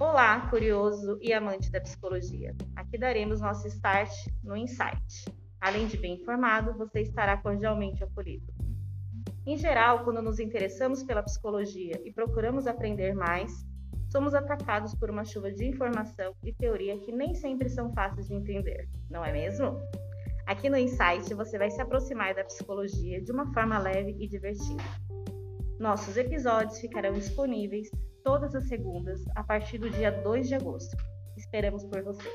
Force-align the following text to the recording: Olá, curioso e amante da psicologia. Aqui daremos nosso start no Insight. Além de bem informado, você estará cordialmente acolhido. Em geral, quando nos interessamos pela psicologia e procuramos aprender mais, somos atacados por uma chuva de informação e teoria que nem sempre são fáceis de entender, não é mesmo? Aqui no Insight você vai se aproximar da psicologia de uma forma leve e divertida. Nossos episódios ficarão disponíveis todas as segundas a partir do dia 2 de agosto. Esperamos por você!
Olá, 0.00 0.48
curioso 0.50 1.18
e 1.22 1.32
amante 1.32 1.70
da 1.70 1.80
psicologia. 1.80 2.52
Aqui 2.74 2.98
daremos 2.98 3.40
nosso 3.40 3.68
start 3.68 4.10
no 4.42 4.56
Insight. 4.56 5.24
Além 5.60 5.86
de 5.86 5.96
bem 5.96 6.14
informado, 6.14 6.76
você 6.76 7.02
estará 7.02 7.36
cordialmente 7.36 8.02
acolhido. 8.02 8.52
Em 9.46 9.56
geral, 9.56 10.02
quando 10.02 10.20
nos 10.20 10.40
interessamos 10.40 11.04
pela 11.04 11.22
psicologia 11.22 12.00
e 12.04 12.12
procuramos 12.12 12.66
aprender 12.66 13.14
mais, 13.14 13.64
somos 14.10 14.34
atacados 14.34 14.96
por 14.96 15.10
uma 15.10 15.24
chuva 15.24 15.52
de 15.52 15.64
informação 15.64 16.34
e 16.42 16.52
teoria 16.52 16.98
que 16.98 17.12
nem 17.12 17.32
sempre 17.32 17.68
são 17.68 17.92
fáceis 17.92 18.26
de 18.26 18.34
entender, 18.34 18.88
não 19.08 19.24
é 19.24 19.32
mesmo? 19.32 19.78
Aqui 20.44 20.68
no 20.68 20.76
Insight 20.76 21.32
você 21.34 21.56
vai 21.56 21.70
se 21.70 21.80
aproximar 21.80 22.34
da 22.34 22.42
psicologia 22.42 23.22
de 23.22 23.30
uma 23.30 23.52
forma 23.52 23.78
leve 23.78 24.16
e 24.18 24.26
divertida. 24.26 24.82
Nossos 25.78 26.16
episódios 26.16 26.80
ficarão 26.80 27.12
disponíveis 27.12 27.90
todas 28.24 28.54
as 28.54 28.66
segundas 28.66 29.22
a 29.36 29.44
partir 29.44 29.78
do 29.78 29.90
dia 29.90 30.10
2 30.10 30.48
de 30.48 30.54
agosto. 30.54 30.96
Esperamos 31.36 31.84
por 31.84 32.02
você! 32.02 32.28